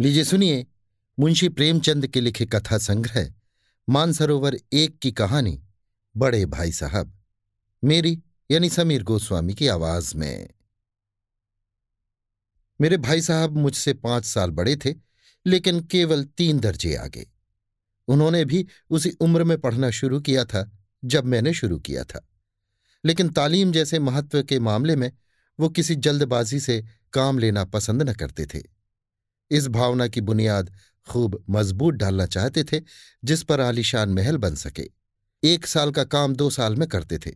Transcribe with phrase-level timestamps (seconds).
[0.00, 0.66] लीजिए सुनिए,
[1.18, 3.34] मुंशी प्रेमचंद के लिखे कथा संग्रह,
[3.88, 5.62] मानसरोवर एक की कहानी,
[6.16, 7.18] बड़े भाई साहब,
[7.84, 10.50] मेरी यानी समीर गोस्वामी की आवाज़ में।
[12.80, 14.94] मेरे भाई साहब मुझसे पाँच साल बड़े थे,
[15.46, 17.30] लेकिन केवल तीन दर्जे आगे।
[18.08, 20.72] उन्होंने भी उसी उम्र में पढ़ना शुरू किया था,
[21.04, 22.28] जब मैंने शुरू किया था।
[23.04, 25.12] लेकिन तालीम जैसे महत्व के मामले में
[25.60, 28.79] वो किसी जल्दबाजी से काम लेना पसंद न करते थे।
[29.50, 30.72] इस भावना की बुनियाद
[31.08, 32.80] खूब मज़बूत डालना चाहते थे,
[33.24, 34.88] जिस पर आलीशान महल बन सके।
[35.44, 37.30] एक साल का काम दो साल में करते थे।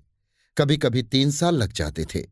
[0.58, 2.24] कभी कभी तीन साल लग जाते थे।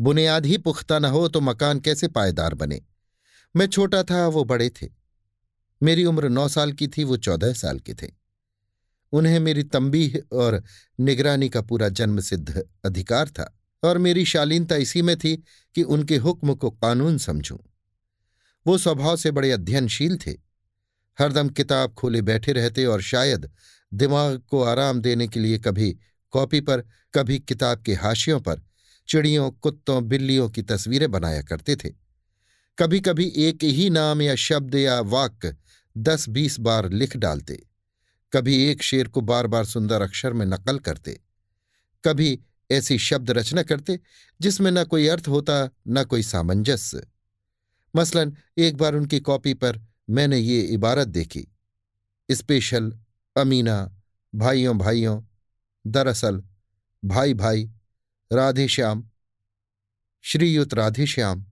[0.00, 2.82] बुनियाद ही पुख्ता न हो तो मकान कैसे पायदार बने?
[3.56, 4.88] मैं छोटा था, वो बड़े थे।
[5.82, 8.10] मेरी उम्र नौ साल की थी, वो चौदह साल के थे।
[9.12, 10.62] उन्हें मेरी तंबीह और
[11.00, 15.42] निगरानी का पूरा जन्म सिद्ध अधिकार था और मेरी शालीनता इसी में थी
[15.74, 17.56] कि उनके हुक्म को कानून समझूं।
[18.66, 20.30] वो स्वभाव से बड़े अध्ययनशील थे।
[21.18, 23.50] हरदम किताब खोले बैठे रहते और शायद
[23.94, 25.96] दिमाग को आराम देने के लिए कभी
[26.30, 26.80] कॉपी पर,
[27.14, 28.62] कभी किताब के हाशियों पर,
[29.08, 31.88] चिड़ियों, कुत्तों, बिल्लियों की तस्वीरें बनाया करते थे।
[32.78, 35.56] कभी कभी एक ही नाम या शब्द या वाक्य
[35.98, 37.66] दस बीस बार लिख डालते।
[38.32, 41.20] कभी एक शेर को बार बार सुंदर अक्षर में नकल करते।
[42.04, 44.00] कभी ऐसी शब्द रचना करते
[44.40, 47.06] जिसमें न कोई अर्थ होता, न कोई सामंजस्य।
[47.96, 51.46] मसलन, एक बार उनकी कॉपी पर मैंने ये इबारत देखी।
[52.30, 52.92] स्पेशल
[53.36, 54.02] अमीना,
[54.34, 55.22] भाइयों भाइयों,
[55.86, 56.42] दरअसल
[57.04, 57.70] भाई भाई
[58.32, 59.08] राधे श्याम
[60.22, 61.44] श्रीयुत राधे श्याम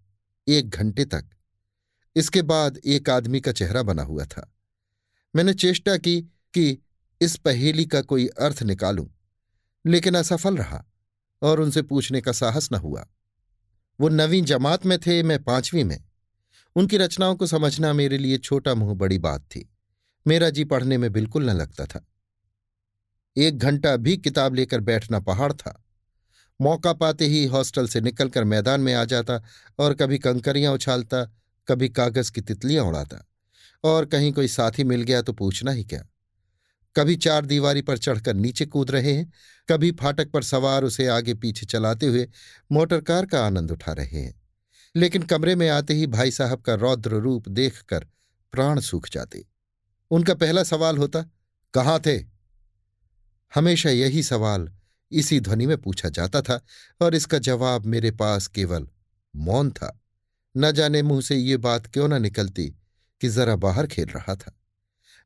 [0.49, 1.25] एक घंटे तक।
[2.17, 4.55] इसके बाद एक आदमी का चेहरा बना हुआ था।
[5.37, 6.21] मैंने चेष्टा की
[6.55, 6.79] कि
[7.21, 9.07] इस पहेली का कोई अर्थ निकालूं,
[9.87, 10.85] लेकिन असफल रहा
[11.43, 13.07] और उनसे पूछने का साहस न हुआ।
[14.01, 16.05] वो नवीं जमात में थे, मैं पांचवीं में।
[16.77, 19.69] उनकी रचनाओं को समझना मेरे लिए छोटा मुँह बड़ी बात थी।
[20.27, 22.07] मेरा जी पढ़ने में बिल्कुल न लगता था।
[23.37, 25.85] एक घंटा भी किताब लेकर बैठना पहाड़ था।
[26.61, 29.43] मौका पाते ही हॉस्टल से निकलकर मैदान में आ जाता
[29.79, 31.23] और कभी कंकरियाँ उछालता,
[31.69, 33.27] कभी कागज़ की तितलियाँ उड़ाता
[33.85, 36.05] और कहीं कोई साथी मिल गया तो पूछना ही क्या?
[36.97, 39.33] कभी चार दीवारी पर चढ़कर नीचे कूद रहे हैं,
[39.69, 42.29] कभी फाटक पर सवार उसे आगे पीछे चलाते हुए
[42.73, 44.42] मोटरकार का आनंद उठा रहे हैं।
[44.97, 48.07] लेकिन कमरे में आते ही भाई साहब का रौद्र रूप देखकर
[48.53, 49.45] प्राण सूख जाते।
[50.11, 51.23] उनका पहला सवाल होता,
[51.75, 52.25] कहाँ थे?
[53.55, 54.73] हमेशा यही सवाल
[55.13, 56.65] इसी ध्वनि में पूछा जाता था
[57.01, 58.89] और इसका जवाब मेरे पास केवल
[59.37, 60.01] मौन था।
[60.57, 62.75] न जाने मुँह से ये बात क्यों न निकलती
[63.21, 64.61] कि जरा बाहर खेल रहा था।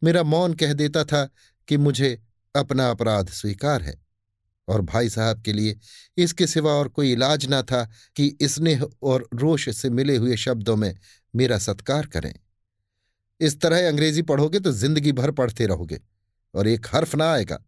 [0.05, 1.31] मेरा मौन कह देता था
[1.69, 2.23] कि मुझे
[2.57, 4.06] अपना अपराध स्वीकार है।
[4.69, 5.79] और भाई साहब के लिए
[6.17, 7.85] इसके सिवा और कोई इलाज ना था
[8.17, 10.95] कि स्नेह और रोष से मिले हुए शब्दों में
[11.35, 12.33] मेरा सत्कार करें।
[13.41, 16.01] इस तरह अंग्रेज़ी पढ़ोगे तो ज़िंदगी भर पढ़ते रहोगे
[16.55, 17.63] और एक हर्फ ना आएगा।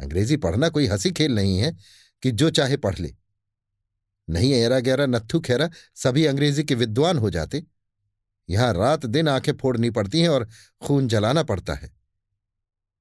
[0.00, 1.76] अंग्रेज़ी पढ़ना कोई हँसी खेल नहीं है
[2.22, 3.14] कि जो चाहे पढ़ ले।
[4.28, 7.62] नहीं एरा गहरा नत्थु खेरा, सभी अंग्रेज़ी के विद्वान हो जाते।
[8.48, 10.48] यहाँ रात दिन आँखें फोड़नी पड़ती हैं और
[10.82, 11.90] खून जलाना पड़ता है।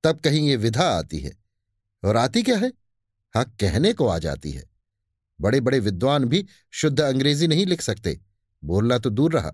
[0.04, 1.32] तब कहीं ये विधा आती है।
[2.04, 2.72] और आती क्या है?
[3.36, 4.64] हाँ कहने को आ जाती है।
[5.42, 8.20] बड़े बड़े विद्वान भी शुद्ध अंग्रेज़ी नहीं लिख सकते।
[8.64, 9.52] बोलना तो दूर रहा।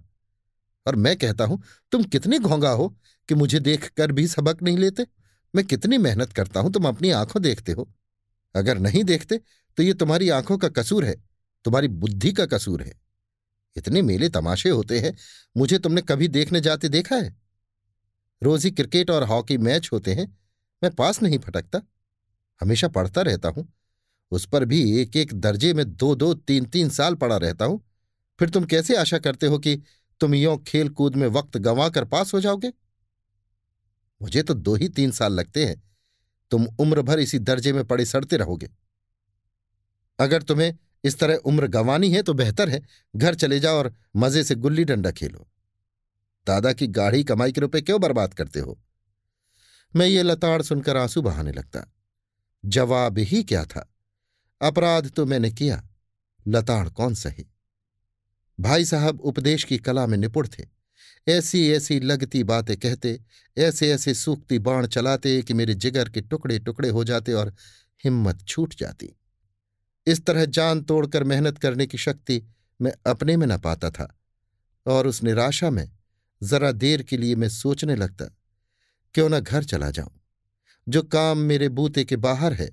[0.87, 2.87] और मैं कहता हूँ, तुम कितने घोंगा हो
[3.29, 5.05] कि मुझे देखकर भी सबक नहीं लेते?
[5.55, 7.89] मैं कितनी मेहनत करता हूँ, तुम अपनी आँखों देखते हो।
[8.55, 9.39] अगर नहीं देखते
[9.77, 11.15] तो ये तुम्हारी आँखों का कसूर है,
[11.65, 12.93] तुम्हारी बुद्धि का कसूर है।
[13.75, 15.15] इतने मेले तमाशे होते हैं,
[15.57, 17.35] मुझे तुमने कभी देखने जाते देखा है?
[18.43, 20.37] रोज ही क्रिकेट और हॉकी मैच होते हैं,
[20.83, 21.81] मैं पास नहीं फटकता।
[22.61, 23.73] हमेशा पढ़ता रहता हूँ।
[24.31, 27.81] उस पर भी एक एक दर्जे में दो दो तीन तीन साल पढ़ा रहता हूँ।
[28.39, 29.81] फिर तुम कैसे आशा करते हो कि
[30.19, 32.71] तुम यो खेल कूद में वक्त गंवा कर पास हो जाओगे?
[34.21, 35.81] मुझे तो दो ही तीन साल लगते हैं।
[36.51, 38.69] तुम उम्र भर इसी दर्जे में पड़े सड़ते रहोगे।
[40.19, 42.81] अगर तुम्हें इस तरह उम्र गंवानी है तो बेहतर है।
[43.15, 45.47] घर चले जाओ और मज़े से गुल्ली डंडा खेलो।
[46.47, 48.79] दादा की गाढ़ी कमाई के रुपए क्यों बर्बाद करते हो?
[49.95, 51.85] मैं ये लताड़ सुनकर आँसू बहाने लगता।
[52.63, 53.93] जवाब ही क्या था?
[54.61, 55.83] अपराध तो मैंने किया,
[56.47, 57.45] लताड़ कौन सही?
[58.59, 60.65] भाई साहब उपदेश की कला में निपुण थे।
[61.27, 63.19] ऐसी ऐसी लगती बातें कहते
[63.57, 67.53] ऐसे ऐसे सूखती बाण चलाते कि मेरे जिगर के टुकड़े टुकड़े हो जाते और
[68.03, 69.15] हिम्मत छूट जाती।
[70.07, 72.41] इस तरह जान तोड़कर मेहनत करने की शक्ति
[72.81, 74.15] मैं अपने में न पाता था
[74.85, 75.91] और उस निराशा में
[76.43, 78.25] जरा देर के लिए मैं सोचने लगता,
[79.13, 80.18] क्यों न घर चला जाऊँ?
[80.89, 82.69] जो काम मेरे बूते के बाहर है,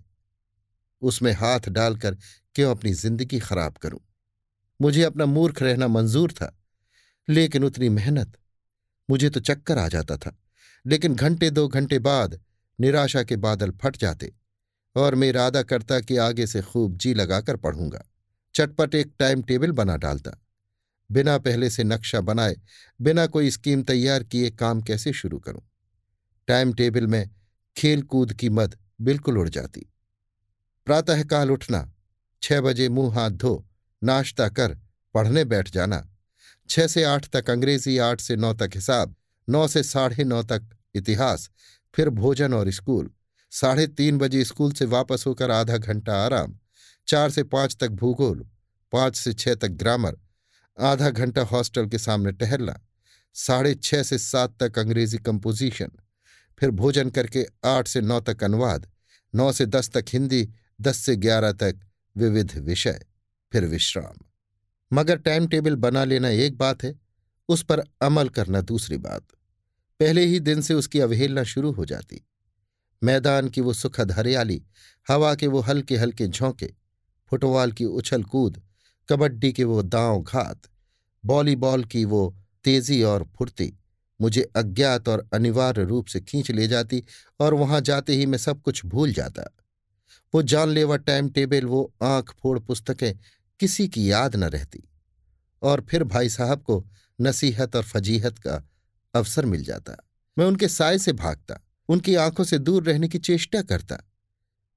[1.03, 2.17] उसमें हाथ डालकर
[2.55, 4.01] क्यों अपनी ज़िंदगी खराब करूँ?
[4.81, 6.57] मुझे अपना मूर्ख रहना मंजूर था,
[7.29, 8.39] लेकिन उतनी मेहनत
[9.09, 10.37] मुझे तो चक्कर आ जाता था।
[10.87, 12.41] लेकिन घंटे दो घंटे बाद
[12.79, 14.33] निराशा के बादल फट जाते
[14.97, 18.05] और मैं इरादा करता कि आगे से खूब जी लगाकर पढ़ूँगा।
[18.55, 20.31] चटपट एक टाइम टेबल बना डालता।
[21.11, 22.57] बिना पहले से नक्शा बनाए,
[23.01, 25.63] बिना कोई स्कीम तैयार किए काम कैसे शुरू करूँ?
[26.49, 27.29] टाइम टेबल में
[27.77, 29.81] खेल कूद की मद बिल्कुल उड़ जाती।
[30.87, 31.93] प्रातःकाल उठना,
[32.43, 33.67] छह बजे मुँह हाथ धो,
[34.03, 34.77] नाश्ता कर,
[35.15, 36.09] पढ़ने बैठ जाना।
[36.69, 39.15] छह से आठ तक अंग्रेज़ी, आठ से नौ तक हिसाब,
[39.49, 41.51] नौ से साढ़े नौ तक इतिहास,
[41.95, 43.11] फिर भोजन और स्कूल।
[43.51, 46.59] साढ़े तीन बजे स्कूल से वापस होकर आधा घंटा आराम,
[47.09, 48.47] चार से पाँच तक भूगोल,
[48.93, 50.17] पाँच से छह तक ग्रामर,
[50.81, 52.81] आधा घंटा हॉस्टल के सामने टहलना,
[53.35, 55.91] साढ़े छह से सात तक अंग्रेज़ी कंपोजिशन।
[56.59, 58.91] फिर भोजन करके आठ से नौ तक अनुवाद,
[59.35, 60.49] नौ से दस तक हिंदी,
[60.81, 61.81] दस से ग्यारह तक
[62.17, 63.07] विविध विषय,
[63.53, 64.19] फिर विश्राम।
[64.93, 67.01] मगर टाइम टेबल बना लेना एक बात है,
[67.49, 69.23] उस पर अमल करना दूसरी बात।
[70.01, 72.27] पहले ही दिन से उसकी अवहेलना शुरू हो जाती।
[73.03, 74.63] मैदान की वो सुखद हरियाली,
[75.09, 76.75] हवा के वो हल्के हल्के झोंके,
[77.31, 78.63] फुटबॉल की उछल कूद,
[79.09, 80.63] कबड्डी के वो दांव घात
[81.25, 83.79] वॉलीबॉल की वो तेज़ी और फुर्ती।
[84.21, 87.05] मुझे अज्ञात और अनिवार्य रूप से खींच ले जाती
[87.41, 89.57] और वहाँ जाते ही मैं सब कुछ भूल जाता।
[90.35, 93.19] वो जानलेवा टाइम टेबल वो आँख फोड़ पुस्तकें,
[93.61, 94.89] किसी की याद न रहती।
[95.63, 96.87] और फिर भाई साहब को
[97.21, 98.69] नसीहत और फजीहत का
[99.15, 99.97] अवसर मिल जाता।
[100.39, 103.99] मैं उनके साय से भागता, उनकी आँखों से दूर रहने की चेष्टा करता।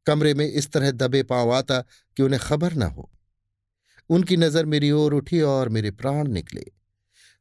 [0.06, 1.82] कमरे में इस तरह दबे पाँव आता
[2.18, 3.12] कि उन्हें खबर न हो।
[4.10, 6.66] उनकी नज़र मेरी ओर उठी और मेरे प्राण निकले।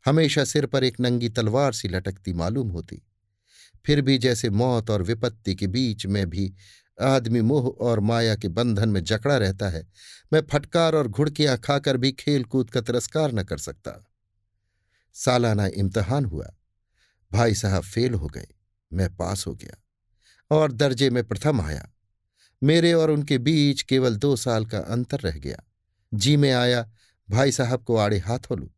[0.06, 3.03] हमेशा सिर पर एक नंगी तलवार सी लटकती मालूम होती।
[3.87, 6.53] फिर भी जैसे मौत और विपत्ति के बीच में भी
[7.00, 9.87] आदमी मोह और माया के बंधन में जकड़ा रहता है,
[10.33, 13.93] मैं फटकार और घुड़कियाँ खाकर भी खेल कूद का तिरस्कार न कर सकता।
[15.15, 16.55] सालाना इम्तहान हुआ।
[17.33, 18.47] भाई साहब फेल हो गए,
[18.93, 19.77] मैं पास हो गया
[20.50, 21.89] और दर्जे में प्रथम आया।
[22.62, 25.62] मेरे और उनके बीच केवल दो साल का अंतर रह गया।
[26.15, 26.91] जी में आया,
[27.29, 28.71] भाई साहब को आड़े हाथों लू।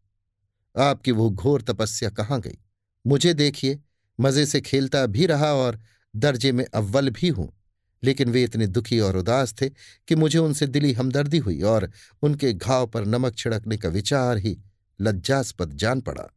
[0.79, 2.59] आपकी वो घोर तपस्या कहाँ गई?
[3.07, 3.81] मुझे देखिए,
[4.21, 5.81] मज़े से खेलता भी रहा और
[6.17, 7.53] दर्जे में अव्वल भी हूँ।
[8.03, 9.69] लेकिन वे इतने दुखी और उदास थे
[10.09, 11.91] कि मुझे उनसे दिली हमदर्दी हुई और
[12.23, 14.59] उनके घाव पर नमक छिड़कने का विचार ही
[15.01, 16.29] लज्जास्पद जान पड़ा।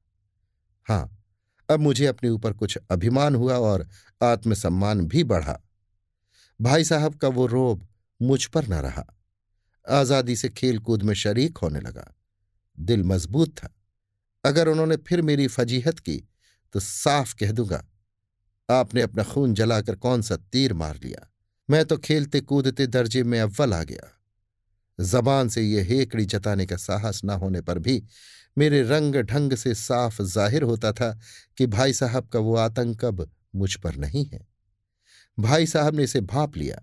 [0.88, 1.26] हाँ
[1.70, 3.88] अब मुझे अपने ऊपर कुछ अभिमान हुआ और
[4.24, 5.60] आत्मसम्मान भी बढ़ा।
[6.62, 7.88] भाई साहब का वो रोब
[8.22, 9.06] मुझ पर न रहा।
[9.90, 12.16] आज़ादी से खेलकूद में शरीक होने लगा।
[12.80, 13.74] दिल मज़बूत था।
[14.44, 16.18] अगर उन्होंने फिर मेरी फजीहत की
[16.76, 17.84] तो साफ़ कह दूँगा,
[18.70, 21.30] आपने अपना खून जलाकर कौन सा तीर मार लिया?
[21.70, 24.10] मैं तो खेलते कूदते दर्जे में अव्वल आ गया।
[25.00, 28.02] जबान से ये हेकड़ी जताने का साहस न होने पर भी
[28.58, 31.12] मेरे रंग ढंग से साफ़ ज़ाहिर होता था
[31.58, 34.46] कि भाई साहब का वो आतंक अब मुझ पर नहीं है।
[35.38, 36.82] भाई साहब ने इसे भाप लिया।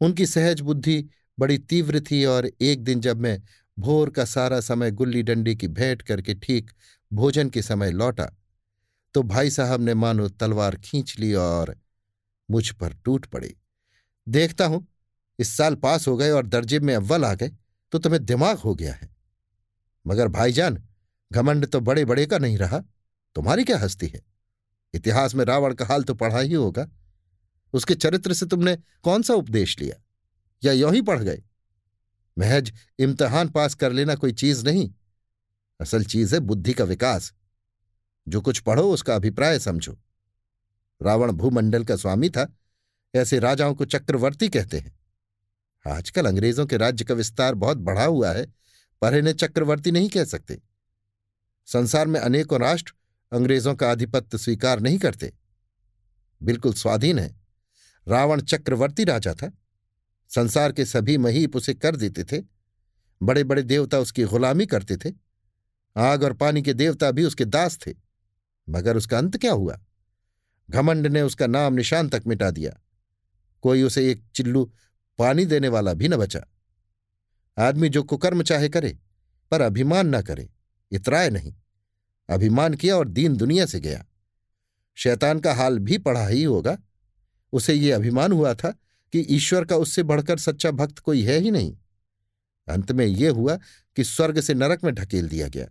[0.00, 1.04] उनकी सहज बुद्धि
[1.38, 3.40] बड़ी तीव्र थी और एक दिन जब मैं
[3.78, 6.70] भोर का सारा समय गुल्ली डंडी की भेंट करके ठीक
[7.12, 8.30] भोजन के समय लौटा।
[9.14, 11.76] तो भाई साहब ने मानो तलवार खींच ली और
[12.50, 13.54] मुझ पर टूट पड़े।
[14.26, 14.86] देखता हूँ,
[15.38, 17.50] इस साल पास हो गए और दर्जे में अव्वल आ गए
[17.92, 19.08] तो तुम्हें दिमाग हो गया है।
[20.06, 20.82] मगर भाईजान,
[21.32, 22.78] घमंड तो बड़े बड़े का नहीं रहा,
[23.36, 24.20] तुम्हारी क्या हस्ती है?
[24.94, 26.86] इतिहास में रावण का हाल तो पढ़ा ही होगा।
[27.74, 29.96] उसके चरित्र से तुमने कौन सा उपदेश लिया?
[30.62, 31.42] या यों ही पढ़ गए?
[32.38, 34.94] महज इम्तहान पास कर लेना कोई चीज़ नहीं।
[35.80, 37.32] असल चीज़ है बुद्धि का विकास।
[38.28, 39.98] जो कुछ पढ़ो, उसका अभिप्राय समझो।
[41.02, 42.56] रावण भूमंडल का स्वामी था,
[43.14, 44.98] ऐसे राजाओं को चक्रवर्ती कहते हैं।
[45.86, 48.46] आजकल अंग्रेज़ों के राज्य का विस्तार बहुत बढ़ा हुआ है,
[49.02, 50.62] पर इन्हें चक्रवर्ती नहीं कह सकते।
[51.66, 52.94] संसार में अनेकों राष्ट्र
[53.32, 55.32] अंग्रेज़ों का आधिपत्य स्वीकार नहीं करते।
[56.42, 57.36] बिल्कुल स्वाधीन है।
[58.08, 59.52] रावण चक्रवर्ती राजा था।
[60.34, 62.42] संसार के सभी महीप उसे कर देते थे।
[63.22, 65.12] बड़े बड़े देवता उसकी गुलामी करते थे।
[65.96, 67.94] आग और पानी के देवता भी उसके दास थे।
[68.68, 69.80] मगर उसका अंत क्या हुआ?
[70.70, 72.80] घमंड ने उसका नाम निशान तक मिटा दिया।
[73.62, 74.72] कोई उसे एक चिल्लू
[75.18, 76.44] पानी देने वाला भी न बचा।
[77.58, 78.98] आदमी जो कुकर्म चाहे करे,
[79.50, 80.50] पर अभिमान न करे,
[80.92, 81.54] इतराए नहीं।
[82.28, 84.06] अभिमान किया और दीन दुनिया से गया।
[84.94, 86.78] शैतान का हाल भी पढ़ा ही होगा।
[87.52, 88.78] उसे ये अभिमान हुआ था
[89.14, 91.76] कि ईश्वर का उससे बढ़कर सच्चा भक्त कोई है ही नहीं।
[92.68, 93.58] अंत में यह हुआ
[93.96, 95.66] कि स्वर्ग से नरक में ढकेल दिया गया।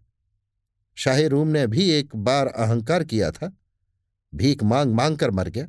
[0.95, 3.57] शाही रूम ने भी एक बार अहंकार किया था,
[4.35, 5.65] भीख मांग मांग कर मर गया।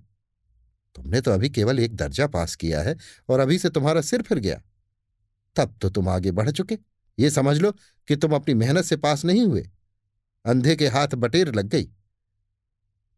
[0.94, 2.96] तुमने तो अभी केवल एक दर्जा पास किया है
[3.28, 4.62] और अभी से तुम्हारा सिर फिर गया।
[5.56, 6.78] तब तो तुम आगे बढ़ चुके।
[7.18, 7.72] ये समझ लो
[8.08, 9.70] कि तुम अपनी मेहनत से पास नहीं हुए।
[10.44, 11.90] अंधे के हाथ बटेर लग गई।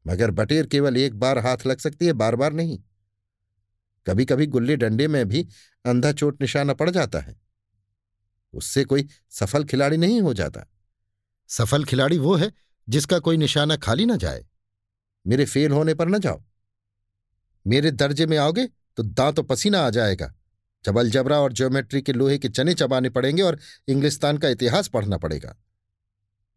[0.06, 2.82] मगर बटेर केवल एक बार हाथ लग सकती है बार बार नहीं।
[4.06, 5.48] कभी कभी गुल्ली डंडे में भी
[5.84, 7.40] अंधा चोट निशाना पड़ जाता है।
[8.52, 10.70] उससे कोई सफल खिलाड़ी नहीं हो जाता।
[11.48, 12.52] सफल खिलाड़ी वो है
[12.88, 14.46] जिसका कोई निशाना खाली ना जाए।
[15.26, 16.44] मेरे फेल होने पर न जाओ।
[17.66, 20.34] मेरे दर्जे में आओगे तो दांतों पसीना आ जाएगा।
[20.84, 23.58] जबल जबरा और ज्योमेट्री के लोहे के चने चबाने पड़ेंगे और
[23.88, 25.56] इंग्लिस्तान का इतिहास पढ़ना पड़ेगा।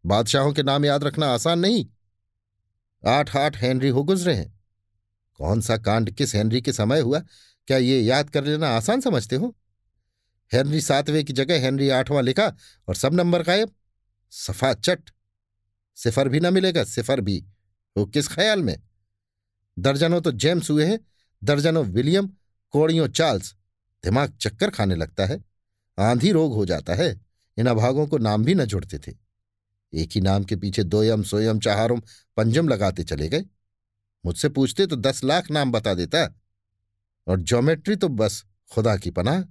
[0.06, 1.86] बादशाहों के नाम याद रखना आसान नहीं।
[3.06, 4.59] आठ आठ हेनरी हो गुजरे हैं।
[5.40, 7.18] कौन सा कांड किस हेनरी के समय हुआ,
[7.66, 9.56] क्या ये याद कर लेना आसान समझते हो?
[10.52, 12.56] हेनरी सातवें की जगह हेनरी आठवां लिखा
[12.88, 13.70] और सब नंबर गायब।
[14.30, 15.10] सफ़ा चट
[15.96, 17.44] सिफर भी ना मिलेगा, सिफर भी।
[17.96, 18.82] वो किस ख्याल में?
[19.78, 21.00] दर्जनों तो जेम्स हुए हैं,
[21.44, 22.30] दर्जनों विलियम,
[22.70, 23.54] कोड़ियों चार्ल्स।
[24.04, 25.44] दिमाग चक्कर खाने लगता है,
[25.98, 27.20] आंधी रोग हो जाता है,
[27.58, 29.16] इन अभागों को नाम भी न जुड़ते थे।
[29.92, 32.02] एक ही नाम के पीछे दोयम, सोयम चाहारुम
[32.36, 33.44] पंजम लगाते चले गए।
[34.24, 36.40] मुझसे पूछते तो दस लाख नाम बता देता।
[37.26, 39.42] और ज्योमेट्री तो बस, खुदा की पनाह।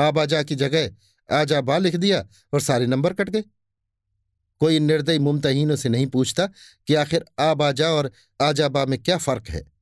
[0.00, 0.90] आबाजा की जगह
[1.32, 3.44] आजा बा लिख दिया और सारे नंबर कट गए।
[4.60, 6.46] कोई निर्दयी मुमतहीनों से नहीं पूछता
[6.86, 8.12] कि आखिर आबाजा और
[8.42, 9.72] आजाबा में क्या फ़र्क है।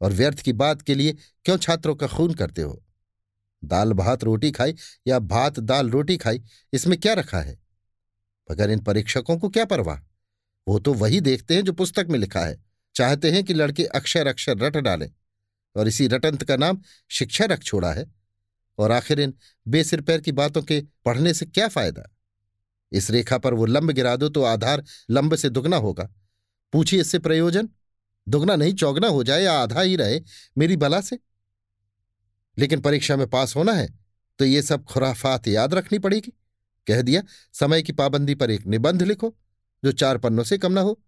[0.00, 1.12] और व्यर्थ की बात के लिए
[1.44, 2.84] क्यों छात्रों का खून करते हो?
[3.64, 4.74] दाल भात रोटी खाई
[5.06, 7.58] या भात दाल रोटी खाई, इसमें क्या रखा है?
[8.50, 9.98] मगर इन परीक्षकों को क्या परवाह?
[10.68, 12.63] वो तो वही देखते हैं जो पुस्तक में लिखा है।
[12.94, 15.10] चाहते हैं कि लड़के अक्षर अक्षर रट डालें,
[15.76, 18.06] और इसी रटंत का नाम शिक्षा रख छोड़ा है।
[18.78, 19.34] और आखिर इन
[19.66, 22.10] बेसिर पैर की बातों के पढ़ने से क्या फ़ायदा?
[22.92, 26.08] इस रेखा पर वो लंब गिरा दो तो आधार लंब से दुगना होगा।
[26.72, 27.68] पूछिए इससे प्रयोजन?
[28.26, 30.20] दुगना नहीं, चौगना हो जाए या आधा ही रहे
[30.58, 31.18] मेरी बला से।
[32.56, 33.88] लेकिन परीक्षा में पास होना है
[34.38, 36.32] तो ये सब खुराफात याद रखनी पड़ेगी।
[36.86, 37.22] कह दिया,
[37.54, 39.34] समय की पाबंदी पर एक निबंध लिखो,
[39.82, 41.00] जो चार पन्नों से कम ना हो।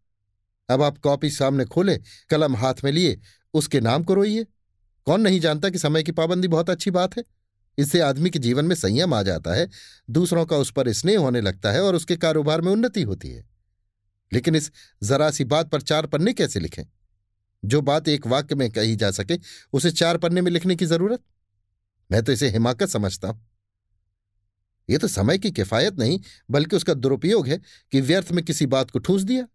[0.68, 1.98] अब आप कॉपी सामने खोले,
[2.30, 3.20] कलम हाथ में लिए,
[3.54, 4.46] उसके नाम को रोइए।
[5.04, 7.24] कौन नहीं जानता कि समय की पाबंदी बहुत अच्छी बात है।
[7.78, 9.68] इससे आदमी के जीवन में संयम आ जाता है,
[10.10, 13.44] दूसरों का उस पर स्नेह होने लगता है और उसके कारोबार में उन्नति होती है।
[14.32, 16.84] लेकिन इस जरा सी बात पर चार पन्ने कैसे लिखें?
[17.64, 19.38] जो बात एक वाक्य में कही जा सके,
[19.72, 21.20] उसे चार पन्ने में लिखने की ज़रूरत?
[22.12, 23.48] मैं तो इसे हिमाकत समझता हूँ।
[24.90, 26.20] यह तो समय की किफायत नहीं,
[26.50, 27.60] बल्कि उसका दुरुपयोग है
[27.92, 29.46] कि व्यर्थ में किसी बात को ठूस दिया।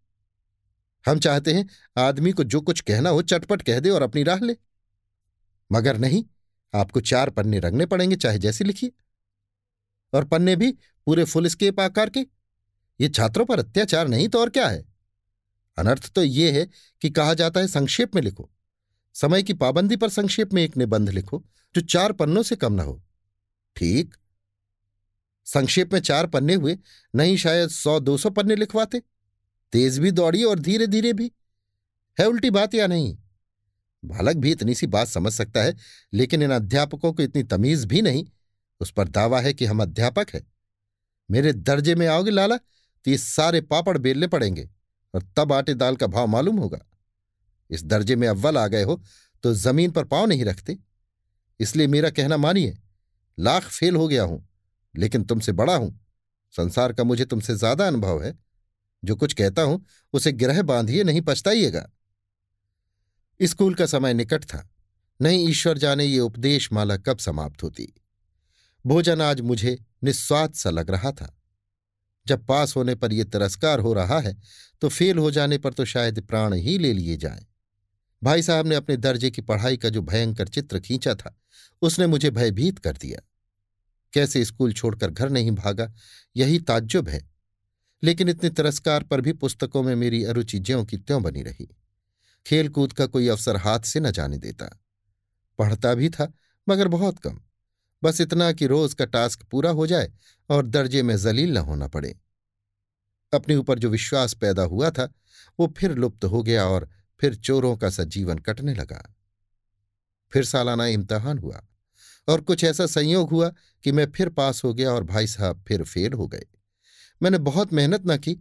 [1.06, 4.40] हम चाहते हैं आदमी को जो कुछ कहना हो चटपट कह दे और अपनी राह
[4.40, 4.56] ले।
[5.72, 6.26] मगर नहीं,
[6.74, 8.92] आपको चार पन्ने रंगने पड़ेंगे, चाहे जैसे लिखिए।
[10.14, 10.72] और पन्ने भी
[11.06, 12.20] पूरे फुल स्केप आकार के।
[13.02, 14.86] ये छात्रों पर अत्याचार नहीं तो और क्या है?
[15.78, 16.70] अनर्थ तो ये है
[17.02, 18.50] कि कहा जाता है संक्षेप में लिखो।
[19.14, 22.80] समय की पाबंदी पर संक्षेप में एक निबंध लिखो, जो चार पन्नों से कम न
[22.80, 23.04] हो।
[23.76, 24.16] ठीक।
[25.46, 26.78] संक्षेप में चार पन्ने हुए,
[27.16, 29.02] नहीं शायद सौ दो सौ पन्ने लिखवाते।
[29.74, 31.32] तेज भी दौड़ी और धीरे धीरे भी।
[32.18, 33.16] है उल्टी बात या नहीं?
[34.04, 35.76] बालक भी इतनी सी बात समझ सकता है,
[36.14, 38.26] लेकिन इन अध्यापकों को इतनी तमीज भी नहीं।
[38.82, 40.46] उस पर दावा है कि हम अध्यापक हैं।
[41.30, 44.68] मेरे दर्जे में आओगे लाला तो ये सारे पापड़ बेलने पड़ेंगे,
[45.14, 46.80] और तब आटे दाल का भाव मालूम होगा।
[47.70, 49.02] इस दर्जे में अव्वल आ गए हो
[49.44, 50.78] तो ज़मीन पर पाँव नहीं रखते।
[51.60, 52.78] इसलिए मेरा कहना मानिए,
[53.38, 54.46] लाख फेल हो गया हूँ,
[54.96, 56.00] लेकिन तुमसे बड़ा हूँ।
[56.54, 58.34] संसार का मुझे तुमसे ज़्यादा अनुभव है।
[59.04, 61.90] जो कुछ कहता हूँ, उसे गिरह बांधिए, नहीं पछताइएगा।
[63.40, 64.68] स्कूल का समय निकट था।
[65.22, 67.94] नहीं, ईश्वर जाने ये उपदेश माला कब समाप्त होती।
[68.86, 71.38] भोजन आज मुझे निस्वाद सा लग रहा था।
[72.28, 74.36] जब पास होने पर यह तिरस्कार हो रहा है
[74.82, 77.46] तो फेल हो जाने पर तो शायद प्राण ही ले लिए जाएँ।
[78.24, 81.40] भाई साहब ने अपने दर्जे की पढ़ाई का जो भयंकर चित्र खींचा था,
[81.82, 83.22] उसने मुझे भयभीत कर दिया।
[84.14, 85.92] कैसे स्कूल छोड़कर घर नहीं भागा,
[86.36, 87.31] यही ताज्जुब है।
[88.04, 91.76] लेकिन इतने तिरस्कार पर भी पुस्तकों में मेरी अरुचि ज्यों की त्यों बनी रही।
[92.46, 94.80] खेलकूद का कोई अवसर हाथ से न जाने देता।
[95.60, 96.34] पढ़ता भी था,
[96.70, 97.42] मगर बहुत कम।
[98.04, 100.14] बस इतना कि रोज का टास्क पूरा हो जाए
[100.50, 102.20] और दर्जे में जलील न होना पड़े।
[103.34, 105.14] अपने ऊपर जो विश्वास पैदा हुआ था,
[105.60, 106.90] वो फिर लुप्त हो गया और
[107.20, 109.16] फिर चोरों का सा जीवन कटने लगा।
[110.34, 111.68] फिर सालाना इम्तहान हुआ
[112.28, 113.54] और कुछ ऐसा संयोग हुआ
[113.84, 116.46] कि मैं फिर पास हो गया और भाई साहब फिर फेल हो गए।
[117.24, 118.34] मैंने बहुत मेहनत न की,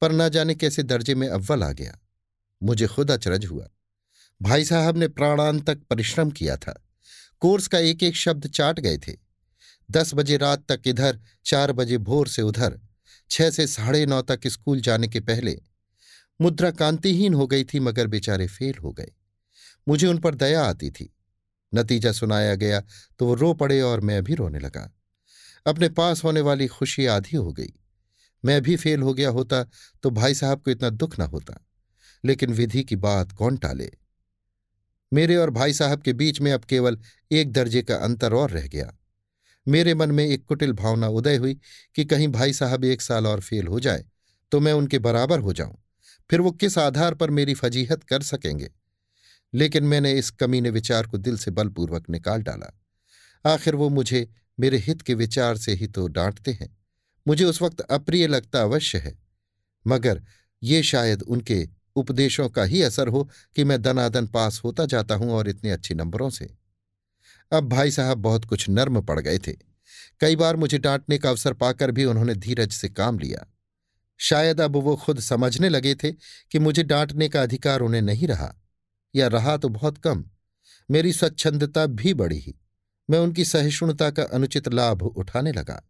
[0.00, 1.98] पर न जाने कैसे दर्जे में अव्वल आ गया।
[2.62, 3.68] मुझे खुद अचरज हुआ।
[4.42, 6.86] भाई साहब ने प्राणांत तक परिश्रम किया था।
[7.40, 9.16] कोर्स का एक एक शब्द चाट गए थे।
[9.90, 12.80] दस बजे रात तक इधर, चार बजे भोर से उधर,
[13.30, 15.60] छह से साढ़े नौ तक स्कूल जाने के पहले।
[16.40, 19.12] मुद्रा कांतिहीन हो गई थी, मगर बेचारे फेल हो गए।
[19.88, 21.14] मुझे उन पर दया आती थी।
[21.74, 22.82] नतीजा सुनाया गया
[23.18, 24.92] तो वो रो पड़े और मैं भी रोने लगा।
[25.66, 27.72] अपने पास होने वाली खुशी आधी हो गई।
[28.44, 29.62] मैं भी फेल हो गया होता
[30.02, 31.64] तो भाई साहब को इतना दुख न होता।
[32.24, 33.90] लेकिन विधि की बात कौन टाले?
[35.12, 36.98] मेरे और भाई साहब के बीच में अब केवल
[37.32, 38.96] एक दर्जे का अंतर और रह गया।
[39.68, 41.54] मेरे मन में एक कुटिल भावना उदय हुई
[41.94, 44.04] कि कहीं भाई साहब एक साल और फेल हो जाए
[44.52, 45.76] तो मैं उनके बराबर हो जाऊँ।
[46.30, 48.70] फिर वो किस आधार पर मेरी फजीहत कर सकेंगे?
[49.54, 52.84] लेकिन मैंने इस कमीने विचार को दिल से बलपूर्वक निकाल डाला।
[53.44, 54.28] आखिर वो मुझे
[54.60, 56.77] मेरे हित के विचार से ही तो डांटते हैं।
[57.28, 59.18] मुझे उस वक्त अप्रिय लगता अवश्य है।
[59.86, 60.22] मगर
[60.62, 63.22] ये शायद उनके उपदेशों का ही असर हो
[63.56, 66.50] कि मैं दनादन पास होता जाता हूँ और इतने अच्छे नंबरों से।
[67.52, 69.52] अब भाई साहब बहुत कुछ नर्म पड़ गए थे।
[70.20, 73.46] कई बार मुझे डांटने का अवसर पाकर भी उन्होंने धीरज से काम लिया।
[74.20, 76.12] शायद अब वो खुद समझने लगे थे
[76.50, 78.54] कि मुझे डांटने का अधिकार उन्हें नहीं रहा,
[79.14, 80.24] या रहा तो बहुत कम।
[80.90, 82.54] मेरी स्वच्छंदता भी बढ़ी।
[83.10, 85.82] मैं उनकी सहिष्णुता का अनुचित लाभ उठाने लगा।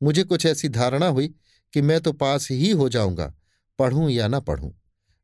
[0.00, 1.28] मुझे कुछ ऐसी धारणा हुई
[1.74, 3.32] कि मैं तो पास ही हो जाऊँगा,
[3.78, 4.70] पढ़ूं या न पढ़ूं।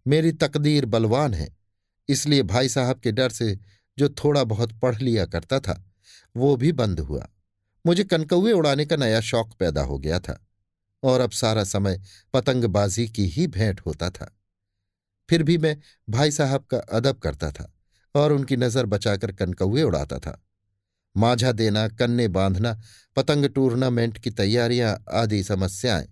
[0.07, 1.49] मेरी तकदीर बलवान है,
[2.09, 3.59] इसलिए भाई साहब के डर से
[3.99, 5.85] जो थोड़ा बहुत पढ़ लिया करता था,
[6.35, 7.29] वो भी बंद हुआ।
[7.85, 10.39] मुझे कनकौए उड़ाने का नया शौक पैदा हो गया था,
[11.03, 12.01] और अब सारा समय
[12.35, 14.35] पतंगबाजी की ही भेंट होता था।
[15.29, 15.77] फिर भी मैं
[16.09, 17.73] भाई साहब का अदब करता था,
[18.15, 20.41] और उनकी नज़र बचाकर कनकौए उड़ाता था।
[21.17, 22.81] माझा देना, कन्ने बांधना,
[23.17, 26.09] पतंग टूर्नामेंट की तैयारियाँ आदि समस्याएँ।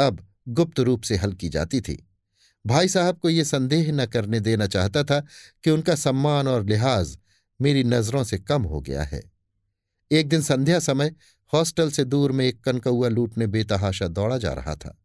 [0.00, 2.08] अब गुप्त रूप से हल की जाती थी।
[2.66, 5.20] भाई साहब को ये संदेह न करने देना चाहता था
[5.64, 7.18] कि उनका सम्मान और लिहाज
[7.60, 9.32] मेरी नज़रों से कम हो गया है।
[10.12, 11.14] एक दिन संध्या समय
[11.52, 15.02] हॉस्टल से दूर में एक कनकौआ लूटने बेतहाशा दौड़ा जा रहा था।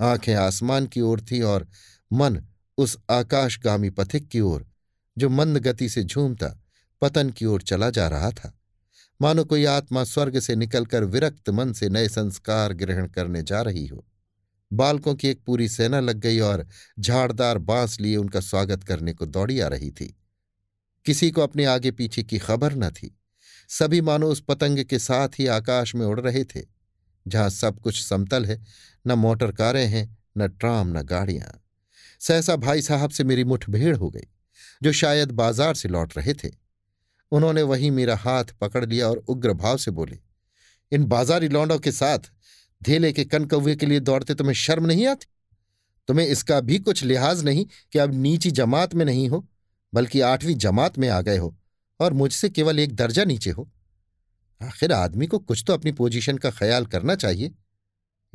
[0.00, 1.68] आँखें आसमान की ओर थी और
[2.12, 2.44] मन
[2.78, 4.66] उस आकाशगामी पथिक की ओर,
[5.18, 6.63] जो मंद गति से झूमता
[7.04, 8.52] पतन की ओर चला जा रहा था।
[9.20, 13.86] मानो कोई आत्मा स्वर्ग से निकलकर विरक्त मन से नए संस्कार ग्रहण करने जा रही
[13.86, 14.04] हो।
[14.72, 16.66] बालकों की एक पूरी सेना लग गई और
[17.00, 20.14] झाड़दार बाँस लिए उनका स्वागत करने को दौड़ी आ रही थी।
[21.06, 23.14] किसी को अपने आगे पीछे की खबर न थी।
[23.68, 26.62] सभी मानो उस पतंग के साथ ही आकाश में उड़ रहे थे,
[27.26, 28.64] जहाँ सब कुछ समतल है,
[29.06, 31.60] न मोटर कारें हैं, न ट्राम, न गाड़ियाँ।
[32.20, 34.26] सहसा भाई साहब से मेरी मुठभेड़ हो गई,
[34.82, 36.63] जो शायद बाज़ार से लौट रहे थे।
[37.32, 40.18] उन्होंने वहीं मेरा हाथ पकड़ लिया और उग्र भाव से बोले,
[40.92, 42.30] इन बाजारी लौंडों के साथ
[42.82, 45.26] धेले के कनकौवे के लिए दौड़ते तुम्हें शर्म नहीं आती?
[46.08, 49.46] तुम्हें इसका भी कुछ लिहाज नहीं कि अब नीची जमात में नहीं हो,
[49.92, 51.54] बल्कि आठवीं जमात में आ गए हो
[52.00, 53.68] और मुझसे केवल एक दर्जा नीचे हो?
[54.60, 57.52] आखिर आदमी को कुछ तो अपनी पोजीशन का ख्याल करना चाहिए।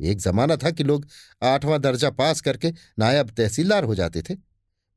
[0.00, 1.06] एक जमाना था कि लोग
[1.42, 4.34] आठवां दर्जा पास करके नायब तहसीलदार हो जाते थे।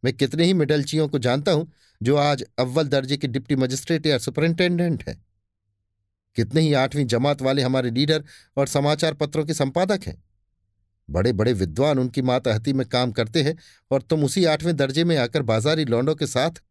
[0.04, 1.72] मैं कितने ही मिडलचियों को जानता हूँ
[2.04, 5.22] जो आज अव्वल दर्जे के डिप्टी मजिस्ट्रेट या सुपरिंटेंडेंट हैं।
[6.36, 8.24] कितने ही आठवीं जमात वाले हमारे लीडर
[8.58, 10.24] और समाचार पत्रों के संपादक हैं।
[11.10, 13.56] बड़े बड़े विद्वान उनकी मातहती में काम करते हैं
[13.92, 16.62] और तुम उसी आठवें दर्जे में आकर बाजारी लौंडों के साथ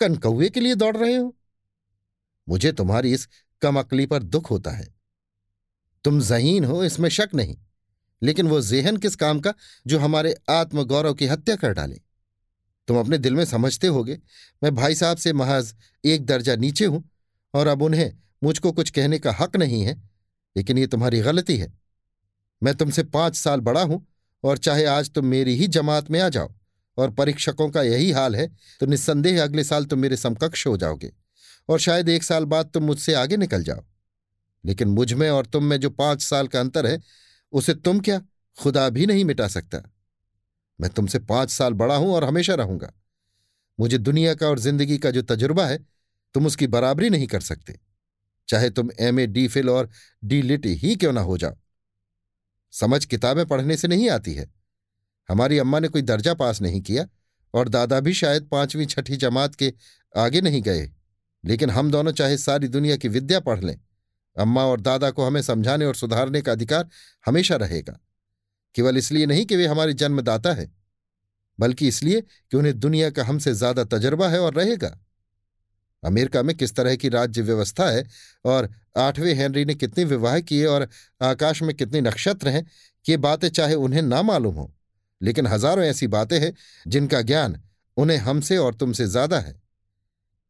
[0.00, 1.34] कनकौए के लिए दौड़ रहे हो।
[2.48, 3.28] मुझे तुम्हारी इस
[3.62, 4.86] कम अकली पर दुख होता है।
[6.04, 7.56] तुम जहीन हो, इसमें शक नहीं,
[8.22, 9.54] लेकिन वो जेहन किस काम का
[9.86, 12.00] जो हमारे आत्मगौरव की हत्या कर डाले।
[12.88, 14.18] तुम अपने दिल में समझते होगे।
[14.62, 17.04] मैं भाई साहब से महज एक दर्जा नीचे हूँ
[17.54, 18.12] और अब उन्हें
[18.44, 19.94] मुझको कुछ कहने का हक नहीं है,
[20.56, 21.72] लेकिन ये तुम्हारी गलती है।
[22.62, 24.06] मैं तुमसे पाँच साल बड़ा हूँ
[24.44, 26.52] और चाहे आज तुम मेरी ही जमात में आ जाओ
[26.98, 28.46] और परीक्षकों का यही हाल है
[28.80, 31.12] तो निस्संदेह अगले साल तुम मेरे समकक्ष हो जाओगे
[31.68, 33.84] और शायद एक साल बाद तुम मुझसे आगे निकल जाओ।
[34.64, 37.00] लेकिन मुझमें और तुम में जो पाँच साल का अंतर है,
[37.52, 38.20] उसे तुम क्या
[38.58, 39.82] खुदा भी नहीं मिटा सकता?
[40.82, 42.92] मैं तुमसे पाँच साल बड़ा हूँ और हमेशा रहूँगा।
[43.78, 45.78] मुझे दुनिया का और ज़िंदगी का जो तजुर्बा है,
[46.34, 47.78] तुम उसकी बराबरी नहीं कर सकते।
[48.48, 49.90] चाहे तुम एम ए, डी फिल और
[50.22, 51.56] डी लिट ही क्यों ना हो जाओ।
[52.72, 54.50] समझ किताबें पढ़ने से नहीं आती है।
[55.28, 57.06] हमारी अम्मा ने कोई दर्जा पास नहीं किया
[57.54, 59.72] और दादा भी शायद पांचवीं, छठी जमात के
[60.14, 60.90] आगे नहीं गए।
[61.44, 63.76] लेकिन हम दोनों चाहे सारी दुनिया की विद्या पढ़ लें,
[64.36, 66.88] अम्मा और दादा को हमें समझाने और सुधारने का अधिकार
[67.26, 67.98] हमेशा रहेगा।
[68.74, 70.70] केवल इसलिए नहीं कि वे हमारे जन्मदाता है,
[71.58, 74.96] बल्कि इसलिए कि उन्हें दुनिया का हमसे ज़्यादा तजर्बा है और रहेगा।
[76.02, 78.06] अमेरिका में किस तरह की राज्य व्यवस्था है
[78.44, 80.88] और आठवें हेनरी ने कितने विवाह किए और
[81.22, 82.66] आकाश में कितने नक्षत्र हैं,
[83.06, 84.72] ये बातें चाहे उन्हें ना मालूम हो,
[85.20, 86.52] लेकिन हज़ारों ऐसी बातें हैं
[86.86, 87.60] जिनका ज्ञान
[87.96, 89.60] उन्हें हमसे और तुमसे ज़्यादा है।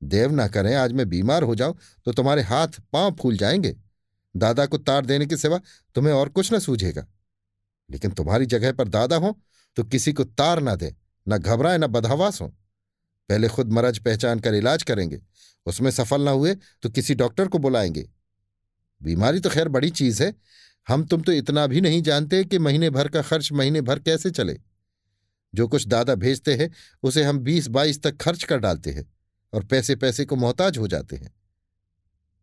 [0.02, 3.76] देव ना करें, आज मैं बीमार हो जाऊँ तो तुम्हारे हाथ पाँव फूल जाएँगे।
[4.35, 5.61] दादा को तार देने के सिवा
[5.96, 7.06] तुम्हें और कुछ न सूझेगा।
[7.92, 9.40] लेकिन तुम्हारी जगह पर दादा हो
[9.76, 10.94] तो किसी को तार ना दे,
[11.28, 12.48] ना घबराए, ना बदहवास हो।
[13.28, 15.22] पहले खुद मरज पहचान कर इलाज करेंगे।
[15.66, 18.11] उसमें सफल ना हुए तो किसी डॉक्टर को बुलाएँगे।
[19.02, 20.35] बीमारी तो खैर बड़ी चीज़ है।
[20.88, 24.31] हम तुम तो इतना भी नहीं जानते कि महीने भर का खर्च महीने भर कैसे
[24.31, 24.61] चले।
[25.55, 26.70] जो कुछ दादा भेजते हैं,
[27.02, 29.12] उसे हम बीस बाईस तक खर्च कर डालते हैं
[29.52, 31.35] और पैसे पैसे को मोहताज हो जाते हैं।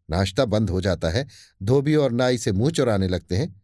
[0.10, 1.28] नाश्ता बंद हो जाता है,
[1.64, 3.62] धोबी और नाई से मुँह चुराने लगते हैं।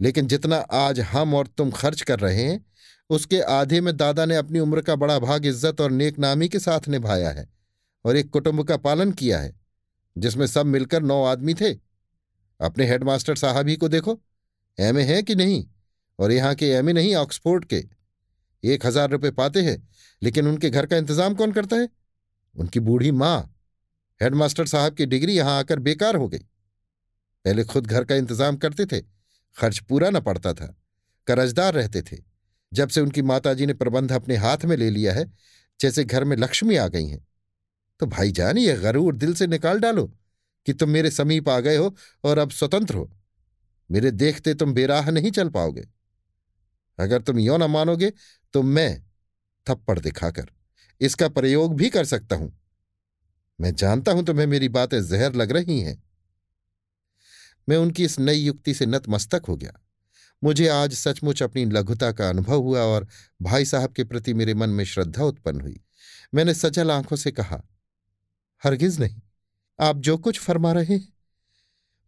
[0.00, 2.64] लेकिन जितना आज हम और तुम खर्च कर रहे हैं,
[3.10, 6.88] उसके आधे में दादा ने अपनी उम्र का बड़ा भाग इज़्ज़त और नेकनामी के साथ
[6.88, 7.48] निभाया है
[8.04, 9.54] और एक कुटुंब का पालन किया है,
[10.16, 11.72] जिसमें सब मिलकर नौ आदमी थे।
[12.60, 14.18] अपने हेडमास्टर साहब ही को देखो
[14.78, 15.64] एमए है कि नहीं?
[16.18, 17.84] और यहाँ के एमए नहीं, ऑक्सफोर्ड के।
[18.64, 19.76] एक हज़ार रुपये पाते हैं,
[20.22, 21.88] लेकिन उनके घर का इंतज़ाम कौन करता है?
[22.54, 23.38] उनकी बूढ़ी माँ।
[24.20, 28.86] हेडमास्टर साहब की डिग्री यहाँ आकर बेकार हो गई। पहले खुद घर का इंतज़ाम करते
[28.86, 29.00] थे
[29.56, 30.76] खर्च पूरा न पड़ता था।
[31.26, 32.16] कर्जदार रहते थे।
[32.72, 35.32] जब से उनकी माताजी ने प्रबंध अपने हाथ में ले लिया है,
[35.80, 37.26] जैसे घर में लक्ष्मी आ गई हैं।
[38.00, 40.06] तो भाईजान, ये गरूर दिल से निकाल डालो
[40.66, 43.10] कि तुम मेरे समीप आ गए हो और अब स्वतंत्र हो।
[43.90, 45.88] मेरे देखते तुम बेराह नहीं चल पाओगे।
[46.98, 48.12] अगर तुम यो न मानोगे
[48.52, 49.04] तो मैं
[49.70, 50.46] थप्पड़ दिखाकर
[51.00, 52.60] इसका प्रयोग भी कर सकता हूँ।
[53.60, 56.02] मैं जानता हूँ तुम्हें मेरी बातें जहर लग रही हैं।
[57.68, 59.72] मैं उनकी इस नई युक्ति से नतमस्तक हो गया।
[60.44, 63.08] मुझे आज सचमुच अपनी लघुता का अनुभव हुआ और
[63.42, 65.80] भाई साहब के प्रति मेरे मन में श्रद्धा उत्पन्न हुई।
[66.34, 67.62] मैंने सजल आँखों से कहा,
[68.64, 69.20] हरगिज नहीं,
[69.80, 71.12] आप जो कुछ फरमा रहे हैं,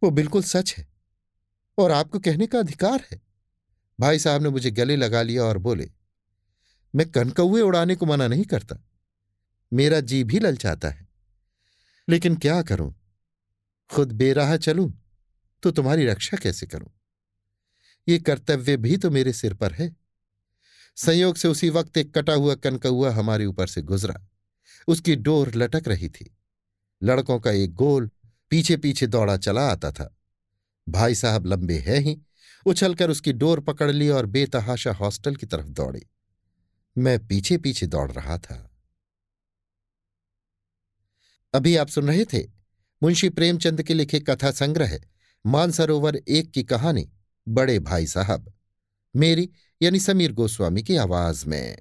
[0.03, 0.89] वो बिल्कुल सच है
[1.79, 3.23] और आपको कहने का अधिकार है।
[4.01, 5.91] भाई साहब ने मुझे गले लगा लिया और बोले,
[6.95, 8.77] मैं कनकौए उड़ाने को मना नहीं करता।
[9.73, 11.09] मेरा जी भी ललचाता है।
[12.09, 12.95] लेकिन क्या करूँ?
[13.91, 15.08] खुद बेराह चलूँ
[15.63, 16.91] तो तुम्हारी रक्षा कैसे करूँ?
[18.09, 19.97] ये कर्तव्य भी तो मेरे सिर पर है।
[20.97, 24.27] संयोग से उसी वक्त एक कटा हुआ कनकौआ हमारे ऊपर से गुजरा।
[24.89, 26.37] उसकी डोर लटक रही थी।
[27.03, 28.11] लड़कों का एक गोल
[28.51, 30.17] पीछे पीछे दौड़ा चला आता था।
[30.89, 32.21] भाई साहब लंबे हैं ही।
[32.67, 36.07] उछलकर उसकी डोर पकड़ ली और बेतहाशा हॉस्टल की तरफ़ दौड़े।
[36.99, 38.71] मैं पीछे पीछे दौड़ रहा था।
[41.55, 42.47] अभी आप सुन रहे थे
[43.03, 45.01] मुंशी प्रेमचंद के लिखे कथा संग्रह
[45.47, 47.11] मानसरोवर एक की कहानी
[47.49, 48.53] बड़े भाई साहब।
[49.17, 49.51] मेरी
[49.83, 51.79] यानी समीर गोस्वामी की आवाज़ में।